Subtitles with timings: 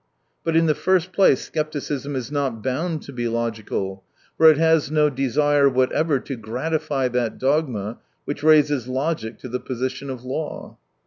[0.43, 4.03] But, in the first place, scepticism is not bound to be logical,
[4.35, 9.59] for it has no desire whatever to gratify that dogma which raises logic to the
[9.59, 10.79] position of law.